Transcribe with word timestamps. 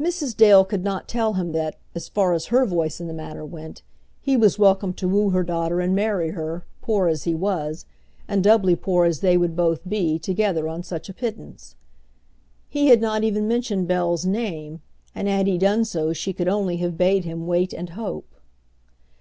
Mrs. 0.00 0.36
Dale 0.36 0.64
could 0.64 0.84
not 0.84 1.08
tell 1.08 1.32
him 1.32 1.50
that, 1.50 1.74
as 1.92 2.08
far 2.08 2.34
as 2.34 2.46
her 2.54 2.64
voice 2.64 3.00
in 3.00 3.08
the 3.08 3.12
matter 3.12 3.44
went, 3.44 3.82
he 4.20 4.36
was 4.36 4.60
welcome 4.60 4.92
to 4.92 5.08
woo 5.08 5.30
her 5.30 5.42
daughter 5.42 5.80
and 5.80 5.92
marry 5.92 6.30
her, 6.30 6.64
poor 6.82 7.08
as 7.08 7.24
he 7.24 7.34
was, 7.34 7.84
and 8.28 8.44
doubly 8.44 8.76
poor 8.76 9.06
as 9.06 9.18
they 9.18 9.36
would 9.36 9.56
both 9.56 9.80
be 9.84 10.20
together 10.20 10.68
on 10.68 10.84
such 10.84 11.08
a 11.08 11.12
pittance. 11.12 11.74
He 12.68 12.90
had 12.90 13.00
not 13.00 13.24
even 13.24 13.48
mentioned 13.48 13.88
Bell's 13.88 14.24
name, 14.24 14.82
and 15.16 15.26
had 15.26 15.48
he 15.48 15.58
done 15.58 15.84
so 15.84 16.12
she 16.12 16.32
could 16.32 16.46
only 16.46 16.76
have 16.76 16.96
bade 16.96 17.24
him 17.24 17.48
wait 17.48 17.72
and 17.72 17.90
hope. 17.90 18.36